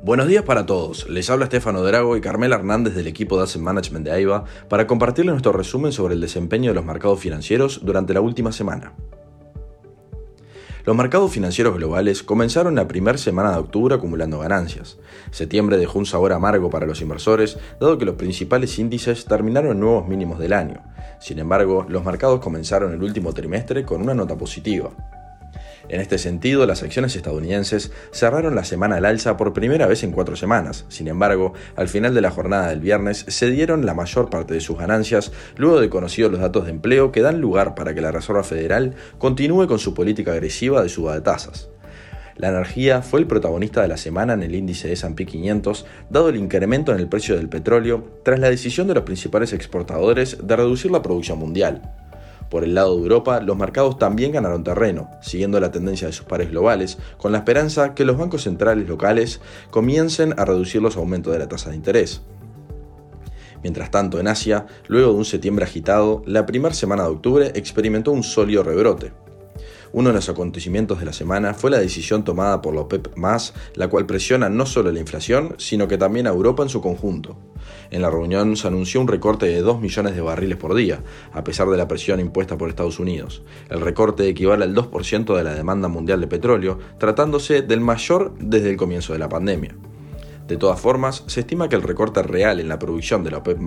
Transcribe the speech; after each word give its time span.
Buenos 0.00 0.28
días 0.28 0.44
para 0.44 0.64
todos, 0.64 1.08
les 1.08 1.28
habla 1.28 1.46
Estefano 1.46 1.82
Drago 1.82 2.16
y 2.16 2.20
Carmela 2.20 2.54
Hernández 2.54 2.94
del 2.94 3.08
equipo 3.08 3.36
de 3.36 3.42
Asset 3.42 3.60
Management 3.60 4.04
de 4.04 4.12
AIBA 4.12 4.44
para 4.68 4.86
compartirles 4.86 5.32
nuestro 5.32 5.50
resumen 5.50 5.90
sobre 5.90 6.14
el 6.14 6.20
desempeño 6.20 6.70
de 6.70 6.76
los 6.76 6.84
mercados 6.84 7.18
financieros 7.18 7.80
durante 7.82 8.14
la 8.14 8.20
última 8.20 8.52
semana. 8.52 8.94
Los 10.84 10.96
mercados 10.96 11.32
financieros 11.32 11.74
globales 11.74 12.22
comenzaron 12.22 12.76
la 12.76 12.86
primera 12.86 13.18
semana 13.18 13.50
de 13.50 13.58
octubre 13.58 13.96
acumulando 13.96 14.38
ganancias. 14.38 14.98
Septiembre 15.32 15.76
dejó 15.76 15.98
un 15.98 16.06
sabor 16.06 16.32
amargo 16.32 16.70
para 16.70 16.86
los 16.86 17.02
inversores, 17.02 17.58
dado 17.80 17.98
que 17.98 18.04
los 18.04 18.14
principales 18.14 18.78
índices 18.78 19.24
terminaron 19.24 19.72
en 19.72 19.80
nuevos 19.80 20.06
mínimos 20.06 20.38
del 20.38 20.52
año. 20.52 20.80
Sin 21.20 21.40
embargo, 21.40 21.84
los 21.88 22.04
mercados 22.04 22.38
comenzaron 22.38 22.92
el 22.92 23.02
último 23.02 23.34
trimestre 23.34 23.84
con 23.84 24.00
una 24.00 24.14
nota 24.14 24.38
positiva. 24.38 24.90
En 25.88 26.00
este 26.00 26.18
sentido, 26.18 26.66
las 26.66 26.82
acciones 26.82 27.16
estadounidenses 27.16 27.92
cerraron 28.12 28.54
la 28.54 28.64
semana 28.64 28.96
al 28.96 29.06
alza 29.06 29.38
por 29.38 29.54
primera 29.54 29.86
vez 29.86 30.02
en 30.02 30.12
cuatro 30.12 30.36
semanas. 30.36 30.84
Sin 30.88 31.08
embargo, 31.08 31.54
al 31.76 31.88
final 31.88 32.14
de 32.14 32.20
la 32.20 32.30
jornada 32.30 32.68
del 32.68 32.80
viernes 32.80 33.24
se 33.28 33.50
dieron 33.50 33.86
la 33.86 33.94
mayor 33.94 34.28
parte 34.28 34.52
de 34.52 34.60
sus 34.60 34.78
ganancias 34.78 35.32
luego 35.56 35.80
de 35.80 35.88
conocidos 35.88 36.30
los 36.30 36.40
datos 36.40 36.66
de 36.66 36.72
empleo 36.72 37.10
que 37.10 37.22
dan 37.22 37.40
lugar 37.40 37.74
para 37.74 37.94
que 37.94 38.02
la 38.02 38.12
Reserva 38.12 38.44
Federal 38.44 38.94
continúe 39.18 39.66
con 39.66 39.78
su 39.78 39.94
política 39.94 40.32
agresiva 40.32 40.82
de 40.82 40.90
suba 40.90 41.14
de 41.14 41.22
tasas. 41.22 41.70
La 42.36 42.50
energía 42.50 43.02
fue 43.02 43.18
el 43.18 43.26
protagonista 43.26 43.82
de 43.82 43.88
la 43.88 43.96
semana 43.96 44.34
en 44.34 44.44
el 44.44 44.54
índice 44.54 44.86
de 44.86 44.94
S&P 44.94 45.26
500, 45.26 45.86
dado 46.08 46.28
el 46.28 46.36
incremento 46.36 46.92
en 46.92 47.00
el 47.00 47.08
precio 47.08 47.34
del 47.34 47.48
petróleo 47.48 48.20
tras 48.22 48.38
la 48.38 48.48
decisión 48.48 48.86
de 48.86 48.94
los 48.94 49.02
principales 49.02 49.52
exportadores 49.52 50.46
de 50.46 50.56
reducir 50.56 50.92
la 50.92 51.02
producción 51.02 51.38
mundial. 51.40 51.97
Por 52.50 52.64
el 52.64 52.74
lado 52.74 52.96
de 52.96 53.02
Europa, 53.02 53.40
los 53.40 53.56
mercados 53.56 53.98
también 53.98 54.32
ganaron 54.32 54.64
terreno, 54.64 55.10
siguiendo 55.20 55.60
la 55.60 55.70
tendencia 55.70 56.06
de 56.06 56.14
sus 56.14 56.24
pares 56.24 56.50
globales, 56.50 56.98
con 57.18 57.32
la 57.32 57.38
esperanza 57.38 57.94
que 57.94 58.04
los 58.04 58.16
bancos 58.16 58.44
centrales 58.44 58.88
locales 58.88 59.40
comiencen 59.70 60.34
a 60.38 60.44
reducir 60.44 60.80
los 60.80 60.96
aumentos 60.96 61.32
de 61.32 61.38
la 61.38 61.48
tasa 61.48 61.70
de 61.70 61.76
interés. 61.76 62.22
Mientras 63.62 63.90
tanto, 63.90 64.20
en 64.20 64.28
Asia, 64.28 64.66
luego 64.86 65.12
de 65.12 65.18
un 65.18 65.24
septiembre 65.24 65.64
agitado, 65.64 66.22
la 66.26 66.46
primera 66.46 66.74
semana 66.74 67.02
de 67.02 67.10
octubre 67.10 67.52
experimentó 67.54 68.12
un 68.12 68.22
sólido 68.22 68.62
rebrote. 68.62 69.12
Uno 69.92 70.10
de 70.10 70.14
los 70.14 70.28
acontecimientos 70.28 70.98
de 70.98 71.06
la 71.06 71.12
semana 71.12 71.54
fue 71.54 71.70
la 71.70 71.78
decisión 71.78 72.24
tomada 72.24 72.60
por 72.60 72.74
la 72.74 72.82
OPEP, 72.82 73.08
la 73.74 73.88
cual 73.88 74.06
presiona 74.06 74.48
no 74.48 74.66
solo 74.66 74.92
la 74.92 75.00
inflación, 75.00 75.54
sino 75.58 75.88
que 75.88 75.98
también 75.98 76.26
a 76.26 76.30
Europa 76.30 76.62
en 76.62 76.68
su 76.68 76.80
conjunto. 76.80 77.38
En 77.90 78.02
la 78.02 78.10
reunión 78.10 78.56
se 78.56 78.68
anunció 78.68 79.00
un 79.00 79.08
recorte 79.08 79.46
de 79.46 79.62
2 79.62 79.80
millones 79.80 80.14
de 80.14 80.20
barriles 80.20 80.58
por 80.58 80.74
día, 80.74 81.02
a 81.32 81.42
pesar 81.42 81.68
de 81.68 81.76
la 81.76 81.88
presión 81.88 82.20
impuesta 82.20 82.58
por 82.58 82.68
Estados 82.68 82.98
Unidos. 82.98 83.42
El 83.70 83.80
recorte 83.80 84.28
equivale 84.28 84.64
al 84.64 84.74
2% 84.74 85.36
de 85.36 85.44
la 85.44 85.54
demanda 85.54 85.88
mundial 85.88 86.20
de 86.20 86.26
petróleo, 86.26 86.78
tratándose 86.98 87.62
del 87.62 87.80
mayor 87.80 88.34
desde 88.38 88.70
el 88.70 88.76
comienzo 88.76 89.12
de 89.12 89.18
la 89.18 89.28
pandemia. 89.28 89.74
De 90.48 90.56
todas 90.56 90.80
formas, 90.80 91.24
se 91.26 91.40
estima 91.40 91.68
que 91.68 91.76
el 91.76 91.82
recorte 91.82 92.22
real 92.22 92.58
en 92.58 92.68
la 92.68 92.78
producción 92.78 93.22
de 93.22 93.30
la 93.30 93.38
OPEP 93.38 93.58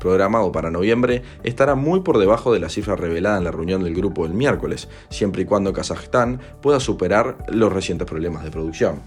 programado 0.00 0.50
para 0.50 0.70
noviembre, 0.70 1.22
estará 1.42 1.74
muy 1.74 2.00
por 2.00 2.16
debajo 2.16 2.54
de 2.54 2.58
la 2.58 2.70
cifra 2.70 2.96
revelada 2.96 3.36
en 3.36 3.44
la 3.44 3.50
reunión 3.50 3.84
del 3.84 3.94
grupo 3.94 4.24
el 4.24 4.32
miércoles, 4.32 4.88
siempre 5.10 5.42
y 5.42 5.44
cuando 5.44 5.74
Kazajstán 5.74 6.40
pueda 6.62 6.80
superar 6.80 7.36
los 7.48 7.70
recientes 7.70 8.08
problemas 8.08 8.44
de 8.44 8.50
producción. 8.50 9.00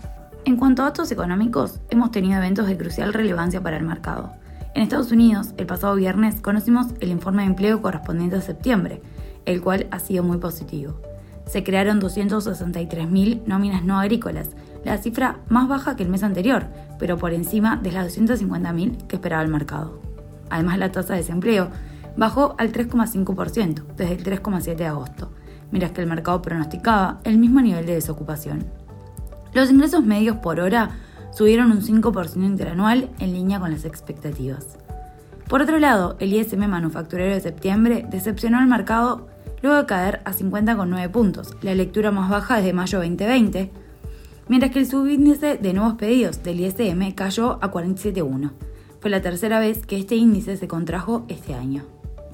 En 0.45 0.55
cuanto 0.55 0.83
a 0.83 0.85
datos 0.85 1.11
económicos, 1.11 1.79
hemos 1.89 2.11
tenido 2.11 2.37
eventos 2.37 2.67
de 2.67 2.77
crucial 2.77 3.11
relevancia 3.11 3.59
para 3.59 3.77
el 3.77 3.83
mercado. 3.83 4.31
En 4.75 4.83
Estados 4.83 5.11
Unidos, 5.11 5.55
el 5.57 5.65
pasado 5.65 5.95
viernes 5.95 6.41
conocimos 6.41 6.87
el 6.99 7.09
informe 7.09 7.41
de 7.41 7.47
empleo 7.47 7.81
correspondiente 7.81 8.35
a 8.35 8.41
septiembre, 8.41 9.01
el 9.45 9.63
cual 9.63 9.87
ha 9.89 9.97
sido 9.97 10.23
muy 10.23 10.37
positivo. 10.37 11.01
Se 11.47 11.63
crearon 11.63 11.99
263.000 11.99 13.45
nóminas 13.47 13.83
no 13.83 13.99
agrícolas, 13.99 14.49
la 14.85 14.97
cifra 14.99 15.39
más 15.49 15.67
baja 15.67 15.95
que 15.95 16.03
el 16.03 16.09
mes 16.09 16.23
anterior, 16.23 16.67
pero 16.99 17.17
por 17.17 17.33
encima 17.33 17.75
de 17.77 17.91
las 17.91 18.17
250.000 18.17 19.07
que 19.07 19.15
esperaba 19.17 19.41
el 19.41 19.49
mercado. 19.49 19.99
Además, 20.49 20.77
la 20.77 20.91
tasa 20.91 21.13
de 21.13 21.19
desempleo 21.19 21.69
bajó 22.15 22.55
al 22.57 22.71
3,5% 22.71 23.83
desde 23.97 24.13
el 24.13 24.23
3,7 24.23 24.75
de 24.75 24.85
agosto, 24.85 25.31
mientras 25.71 25.91
que 25.91 26.01
el 26.01 26.07
mercado 26.07 26.41
pronosticaba 26.41 27.19
el 27.23 27.37
mismo 27.39 27.61
nivel 27.61 27.85
de 27.85 27.95
desocupación. 27.95 28.63
Los 29.53 29.71
ingresos 29.71 30.05
medios 30.05 30.37
por 30.37 30.59
hora 30.59 30.91
subieron 31.31 31.71
un 31.71 31.81
5% 31.81 32.45
interanual 32.45 33.09
en 33.19 33.33
línea 33.33 33.59
con 33.59 33.71
las 33.71 33.85
expectativas. 33.85 34.77
Por 35.49 35.61
otro 35.61 35.79
lado, 35.79 36.15
el 36.19 36.33
ISM 36.33 36.67
manufacturero 36.67 37.33
de 37.33 37.41
septiembre 37.41 38.05
decepcionó 38.09 38.59
al 38.59 38.67
mercado 38.67 39.27
luego 39.61 39.77
de 39.77 39.85
caer 39.85 40.21
a 40.25 40.31
50,9 40.31 41.09
puntos, 41.09 41.55
la 41.61 41.73
lectura 41.73 42.11
más 42.11 42.29
baja 42.29 42.57
desde 42.57 42.73
mayo 42.73 42.99
2020, 42.99 43.71
mientras 44.47 44.71
que 44.71 44.79
el 44.79 44.87
subíndice 44.87 45.57
de 45.57 45.73
nuevos 45.73 45.95
pedidos 45.95 46.43
del 46.43 46.59
ISM 46.59 47.11
cayó 47.13 47.59
a 47.61 47.71
47,1. 47.71 48.51
Fue 48.99 49.09
la 49.09 49.21
tercera 49.21 49.59
vez 49.59 49.85
que 49.85 49.97
este 49.97 50.15
índice 50.15 50.57
se 50.57 50.67
contrajo 50.67 51.25
este 51.27 51.53
año. 51.53 51.83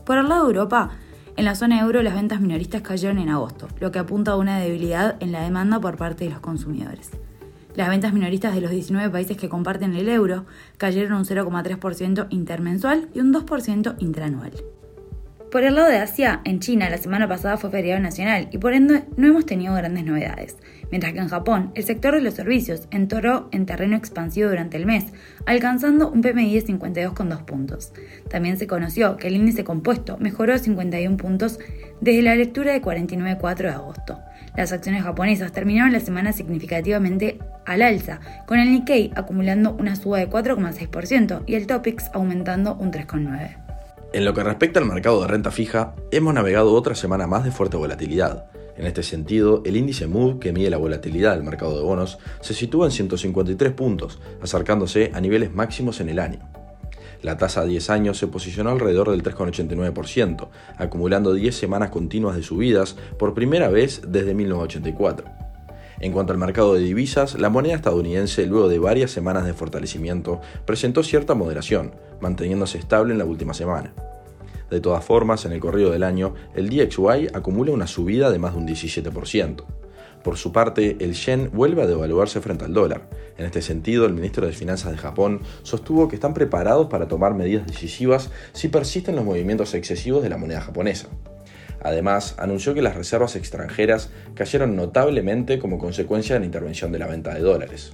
Por 0.05 0.17
el 0.17 0.29
lado 0.29 0.43
de 0.43 0.53
Europa, 0.53 0.91
en 1.37 1.45
la 1.45 1.55
zona 1.55 1.79
euro 1.79 2.01
las 2.01 2.13
ventas 2.13 2.41
minoristas 2.41 2.81
cayeron 2.81 3.17
en 3.17 3.29
agosto, 3.29 3.67
lo 3.79 3.91
que 3.91 3.99
apunta 3.99 4.31
a 4.31 4.37
una 4.37 4.59
debilidad 4.59 5.15
en 5.21 5.31
la 5.31 5.43
demanda 5.43 5.79
por 5.79 5.97
parte 5.97 6.25
de 6.25 6.31
los 6.31 6.39
consumidores. 6.39 7.11
Las 7.75 7.87
ventas 7.87 8.13
minoristas 8.13 8.53
de 8.53 8.61
los 8.61 8.71
19 8.71 9.09
países 9.09 9.37
que 9.37 9.47
comparten 9.47 9.95
el 9.95 10.09
euro 10.09 10.45
cayeron 10.77 11.13
un 11.13 11.25
0,3% 11.25 12.27
intermensual 12.29 13.09
y 13.13 13.21
un 13.21 13.33
2% 13.33 13.95
intranual. 13.99 14.51
Por 15.51 15.65
el 15.65 15.75
lado 15.75 15.89
de 15.89 15.97
Asia, 15.97 16.39
en 16.45 16.61
China 16.61 16.89
la 16.89 16.97
semana 16.97 17.27
pasada 17.27 17.57
fue 17.57 17.71
feriado 17.71 17.99
nacional 17.99 18.47
y 18.51 18.57
por 18.57 18.73
ende 18.73 19.03
no 19.17 19.27
hemos 19.27 19.45
tenido 19.45 19.75
grandes 19.75 20.05
novedades, 20.05 20.55
mientras 20.91 21.11
que 21.11 21.19
en 21.19 21.27
Japón 21.27 21.71
el 21.75 21.83
sector 21.83 22.15
de 22.15 22.21
los 22.21 22.35
servicios 22.35 22.87
entoró 22.89 23.49
en 23.51 23.65
terreno 23.65 23.97
expansivo 23.97 24.47
durante 24.47 24.77
el 24.77 24.85
mes, 24.85 25.07
alcanzando 25.45 26.09
un 26.09 26.21
PMI 26.21 26.53
de 26.53 26.65
52,2 26.65 27.43
puntos. 27.43 27.91
También 28.29 28.55
se 28.55 28.65
conoció 28.65 29.17
que 29.17 29.27
el 29.27 29.35
índice 29.35 29.65
compuesto 29.65 30.15
mejoró 30.21 30.57
51 30.57 31.17
puntos 31.17 31.59
desde 31.99 32.21
la 32.21 32.35
lectura 32.35 32.71
de 32.71 32.81
49,4 32.81 33.57
de 33.57 33.69
agosto. 33.71 34.19
Las 34.55 34.71
acciones 34.71 35.03
japonesas 35.03 35.51
terminaron 35.51 35.91
la 35.91 35.99
semana 35.99 36.31
significativamente 36.31 37.39
al 37.65 37.81
alza, 37.81 38.21
con 38.45 38.57
el 38.57 38.71
Nikkei 38.71 39.11
acumulando 39.17 39.73
una 39.73 39.97
suba 39.97 40.19
de 40.19 40.29
4,6% 40.29 41.43
y 41.45 41.55
el 41.55 41.67
Topix 41.67 42.09
aumentando 42.13 42.75
un 42.75 42.93
3,9%. 42.93 43.70
En 44.13 44.25
lo 44.25 44.33
que 44.33 44.43
respecta 44.43 44.77
al 44.77 44.85
mercado 44.85 45.21
de 45.21 45.27
renta 45.27 45.51
fija, 45.51 45.95
hemos 46.11 46.33
navegado 46.33 46.73
otra 46.73 46.95
semana 46.95 47.27
más 47.27 47.45
de 47.45 47.51
fuerte 47.51 47.77
volatilidad. 47.77 48.51
En 48.75 48.85
este 48.85 49.03
sentido, 49.03 49.61
el 49.65 49.77
índice 49.77 50.05
Mood, 50.05 50.39
que 50.39 50.51
mide 50.51 50.69
la 50.69 50.75
volatilidad 50.75 51.33
del 51.33 51.45
mercado 51.45 51.77
de 51.77 51.83
bonos, 51.83 52.19
se 52.41 52.53
sitúa 52.53 52.87
en 52.87 52.91
153 52.91 53.71
puntos, 53.71 54.19
acercándose 54.41 55.11
a 55.13 55.21
niveles 55.21 55.53
máximos 55.53 56.01
en 56.01 56.09
el 56.09 56.19
año. 56.19 56.39
La 57.21 57.37
tasa 57.37 57.61
a 57.61 57.65
10 57.65 57.89
años 57.89 58.17
se 58.17 58.27
posicionó 58.27 58.71
alrededor 58.71 59.11
del 59.11 59.23
3,89%, 59.23 60.49
acumulando 60.77 61.33
10 61.33 61.55
semanas 61.55 61.89
continuas 61.89 62.35
de 62.35 62.43
subidas 62.43 62.97
por 63.17 63.33
primera 63.33 63.69
vez 63.69 64.01
desde 64.05 64.33
1984. 64.33 65.40
En 66.01 66.13
cuanto 66.13 66.33
al 66.33 66.39
mercado 66.39 66.73
de 66.73 66.79
divisas, 66.79 67.39
la 67.39 67.49
moneda 67.49 67.75
estadounidense, 67.75 68.47
luego 68.47 68.67
de 68.67 68.79
varias 68.79 69.11
semanas 69.11 69.45
de 69.45 69.53
fortalecimiento, 69.53 70.41
presentó 70.65 71.03
cierta 71.03 71.35
moderación, 71.35 71.93
manteniéndose 72.19 72.79
estable 72.79 73.13
en 73.13 73.19
la 73.19 73.25
última 73.25 73.53
semana. 73.53 73.93
De 74.71 74.81
todas 74.81 75.05
formas, 75.05 75.45
en 75.45 75.51
el 75.51 75.59
corrido 75.59 75.91
del 75.91 76.01
año, 76.01 76.33
el 76.55 76.69
DXY 76.69 77.27
acumula 77.35 77.71
una 77.71 77.85
subida 77.85 78.31
de 78.31 78.39
más 78.39 78.53
de 78.53 78.59
un 78.61 78.67
17%. 78.67 79.63
Por 80.23 80.37
su 80.37 80.51
parte, 80.51 80.97
el 80.99 81.13
yen 81.13 81.51
vuelve 81.53 81.83
a 81.83 81.87
devaluarse 81.87 82.41
frente 82.41 82.65
al 82.65 82.73
dólar. 82.73 83.07
En 83.37 83.45
este 83.45 83.61
sentido, 83.61 84.07
el 84.07 84.13
ministro 84.13 84.47
de 84.47 84.53
Finanzas 84.53 84.91
de 84.91 84.97
Japón 84.97 85.41
sostuvo 85.61 86.07
que 86.07 86.15
están 86.15 86.33
preparados 86.33 86.87
para 86.87 87.07
tomar 87.07 87.35
medidas 87.35 87.67
decisivas 87.67 88.31
si 88.53 88.69
persisten 88.69 89.15
los 89.15 89.25
movimientos 89.25 89.75
excesivos 89.75 90.23
de 90.23 90.29
la 90.29 90.37
moneda 90.37 90.61
japonesa. 90.61 91.09
Además, 91.83 92.35
anunció 92.37 92.73
que 92.73 92.81
las 92.81 92.95
reservas 92.95 93.35
extranjeras 93.35 94.09
cayeron 94.35 94.75
notablemente 94.75 95.59
como 95.59 95.77
consecuencia 95.77 96.35
de 96.35 96.41
la 96.41 96.45
intervención 96.45 96.91
de 96.91 96.99
la 96.99 97.07
venta 97.07 97.33
de 97.33 97.41
dólares. 97.41 97.93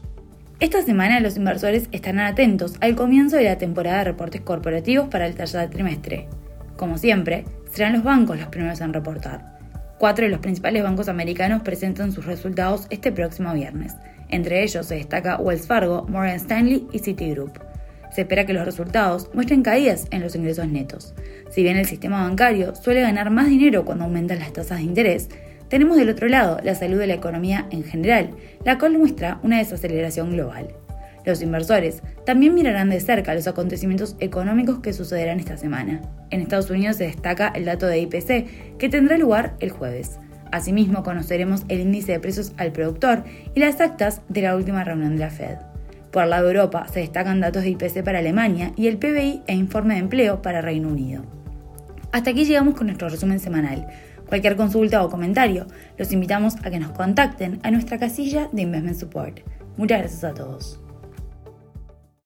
Esta 0.60 0.82
semana 0.82 1.20
los 1.20 1.38
inversores 1.38 1.88
estarán 1.92 2.26
atentos 2.26 2.76
al 2.82 2.96
comienzo 2.96 3.38
de 3.38 3.44
la 3.44 3.58
temporada 3.58 4.00
de 4.00 4.04
reportes 4.06 4.42
corporativos 4.42 5.08
para 5.08 5.28
el 5.28 5.36
tercer 5.36 5.70
trimestre. 5.70 6.28
Como 6.76 6.98
siempre, 6.98 7.46
serán 7.72 7.94
los 7.94 8.04
bancos 8.04 8.40
los 8.40 8.50
primeros 8.50 8.82
en 8.82 8.94
reportar. 8.94 9.58
Cuatro 10.00 10.26
de 10.26 10.32
los 10.32 10.40
principales 10.40 10.84
bancos 10.84 11.10
americanos 11.10 11.62
presentan 11.62 12.12
sus 12.12 12.26
resultados 12.26 12.88
este 12.90 13.12
próximo 13.12 13.54
viernes. 13.54 13.96
Entre 14.30 14.64
ellos 14.64 14.86
se 14.86 14.96
destaca 14.96 15.38
Wells 15.38 15.68
Fargo, 15.68 16.06
Morgan 16.08 16.36
Stanley 16.36 16.88
y 16.92 17.00
Citigroup 17.00 17.67
se 18.18 18.22
espera 18.22 18.48
que 18.48 18.54
los 18.54 18.66
resultados 18.66 19.30
muestren 19.36 19.62
caídas 19.62 20.08
en 20.10 20.24
los 20.24 20.36
ingresos 20.36 20.68
netos. 20.68 21.14
Si 21.52 21.62
bien 21.62 21.78
el 21.78 21.86
sistema 21.86 22.24
bancario 22.24 22.74
suele 22.74 23.02
ganar 23.02 23.30
más 23.30 23.48
dinero 23.48 23.86
cuando 23.86 24.06
aumentan 24.06 24.40
las 24.40 24.54
tasas 24.54 24.80
de 24.80 24.86
interés, 24.86 25.30
tenemos 25.70 25.98
del 25.98 26.10
otro 26.10 26.28
lado 26.28 26.58
la 26.64 26.74
salud 26.74 26.98
de 26.98 27.06
la 27.06 27.14
economía 27.14 27.68
en 27.70 27.84
general, 27.84 28.32
la 28.66 28.80
cual 28.80 28.98
muestra 28.98 29.40
una 29.44 29.60
desaceleración 29.60 30.32
global. 30.32 30.70
Los 31.26 31.44
inversores 31.44 32.02
también 32.26 32.56
mirarán 32.56 32.90
de 32.90 33.00
cerca 33.02 33.36
los 33.36 33.46
acontecimientos 33.46 34.16
económicos 34.20 34.80
que 34.80 34.94
sucederán 34.94 35.40
esta 35.40 35.58
semana. 35.58 36.02
En 36.32 36.42
Estados 36.42 36.72
Unidos 36.72 36.96
se 36.96 37.04
destaca 37.04 37.50
el 37.50 37.66
dato 37.66 37.86
de 37.86 38.00
IPC, 38.00 38.78
que 38.80 38.90
tendrá 38.90 39.20
lugar 39.20 39.56
el 39.60 39.70
jueves. 39.70 40.18
Asimismo, 40.52 41.04
conoceremos 41.04 41.66
el 41.68 41.82
índice 41.82 42.14
de 42.14 42.20
precios 42.20 42.54
al 42.58 42.72
productor 42.72 43.26
y 43.54 43.60
las 43.60 43.80
actas 43.80 44.24
de 44.28 44.42
la 44.42 44.56
última 44.56 44.84
reunión 44.84 45.18
de 45.18 45.20
la 45.20 45.30
Fed. 45.30 45.67
Por 46.18 46.26
la 46.26 46.42
de 46.42 46.48
Europa 46.48 46.88
se 46.92 47.02
destacan 47.02 47.42
datos 47.42 47.62
de 47.62 47.70
IPC 47.70 48.04
para 48.04 48.18
Alemania 48.18 48.72
y 48.76 48.88
el 48.88 48.98
PBI 48.98 49.44
e 49.46 49.54
informe 49.54 49.94
de 49.94 50.00
empleo 50.00 50.42
para 50.42 50.62
Reino 50.62 50.88
Unido. 50.88 51.22
Hasta 52.12 52.32
aquí 52.32 52.44
llegamos 52.44 52.74
con 52.74 52.88
nuestro 52.88 53.08
resumen 53.08 53.40
semanal. 53.40 53.86
Cualquier 54.28 54.56
consulta 54.56 55.04
o 55.04 55.12
comentario, 55.12 55.68
los 55.96 56.12
invitamos 56.12 56.56
a 56.64 56.72
que 56.72 56.80
nos 56.80 56.90
contacten 56.90 57.60
a 57.62 57.70
nuestra 57.70 58.00
casilla 58.00 58.50
de 58.52 58.64
Investment 58.64 58.98
Support. 58.98 59.42
Muchas 59.78 60.00
gracias 60.00 60.24
a 60.24 60.34
todos. 60.34 60.87